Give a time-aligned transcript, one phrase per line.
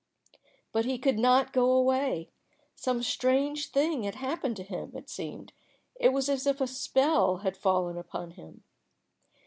[0.71, 2.31] But he could not go away.
[2.73, 5.53] Some strange thing had happened to him, it seemed;
[5.93, 8.63] it was as if a spell had fallen upon him.